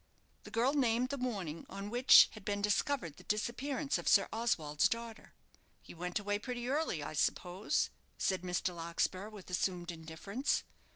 [0.45, 4.89] The girl named the morning on which had been discovered the disappearance of Sir Oswald's
[4.89, 5.35] daughter.
[5.79, 8.75] "He went away pretty early, I suppose?" said Mr.
[8.75, 10.63] Larkspur, with assumed indifference.